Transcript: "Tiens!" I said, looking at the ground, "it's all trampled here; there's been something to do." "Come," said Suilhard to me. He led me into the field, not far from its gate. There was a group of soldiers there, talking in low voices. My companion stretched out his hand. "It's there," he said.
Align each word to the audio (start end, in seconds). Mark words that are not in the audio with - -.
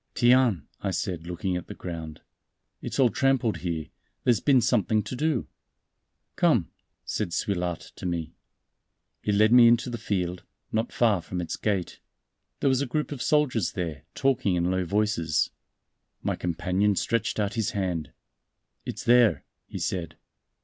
"Tiens!" 0.15 0.63
I 0.81 0.89
said, 0.89 1.27
looking 1.27 1.55
at 1.55 1.67
the 1.67 1.75
ground, 1.75 2.21
"it's 2.81 2.97
all 2.97 3.09
trampled 3.11 3.57
here; 3.57 3.89
there's 4.23 4.39
been 4.39 4.59
something 4.59 5.03
to 5.03 5.15
do." 5.15 5.47
"Come," 6.35 6.71
said 7.05 7.29
Suilhard 7.33 7.81
to 7.97 8.07
me. 8.07 8.33
He 9.21 9.31
led 9.31 9.53
me 9.53 9.67
into 9.67 9.91
the 9.91 9.99
field, 9.99 10.41
not 10.71 10.91
far 10.91 11.21
from 11.21 11.39
its 11.39 11.55
gate. 11.55 11.99
There 12.61 12.67
was 12.67 12.81
a 12.81 12.87
group 12.87 13.11
of 13.11 13.21
soldiers 13.21 13.73
there, 13.73 14.01
talking 14.15 14.55
in 14.55 14.71
low 14.71 14.85
voices. 14.85 15.51
My 16.23 16.35
companion 16.35 16.95
stretched 16.95 17.39
out 17.39 17.53
his 17.53 17.69
hand. 17.77 18.11
"It's 18.87 19.03
there," 19.03 19.43
he 19.67 19.77
said. 19.77 20.17